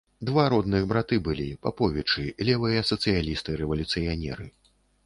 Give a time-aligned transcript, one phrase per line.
[0.27, 4.55] Два родных браты былі, паповічы, левыя сацыялісты-рэвалюцыянеры.